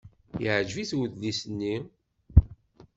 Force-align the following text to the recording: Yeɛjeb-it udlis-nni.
Yeɛjeb-it 0.43 0.91
udlis-nni. 1.01 1.75